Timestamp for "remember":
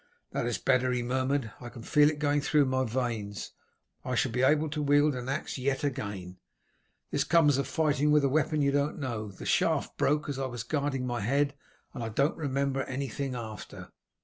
12.35-12.81